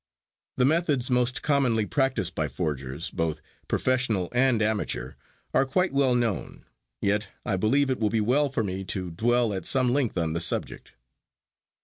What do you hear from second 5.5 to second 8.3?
are quite well known, yet I believe it will be